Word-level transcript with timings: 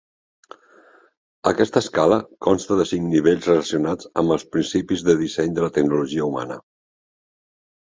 Aquesta 1.51 1.83
escala 1.85 2.17
consta 2.47 2.77
de 2.79 2.87
cinc 2.93 3.05
nivells 3.13 3.51
relacionats 3.51 4.11
amb 4.23 4.35
els 4.39 4.47
principis 4.57 5.07
de 5.11 5.17
disseny 5.23 5.55
de 5.61 5.67
la 5.69 5.73
tecnologia 5.79 6.29
humana. 6.33 6.61